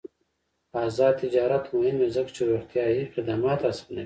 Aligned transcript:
آزاد 0.83 1.13
تجارت 1.23 1.65
مهم 1.75 1.95
دی 2.01 2.07
ځکه 2.15 2.31
چې 2.35 2.41
روغتیا 2.49 2.83
خدمات 3.13 3.59
اسانوي. 3.69 3.99